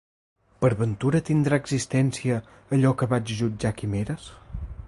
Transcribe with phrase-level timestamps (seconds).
[0.63, 2.41] Per ventura tindrà existència
[2.79, 4.31] allò que vaig jutjar quimeres?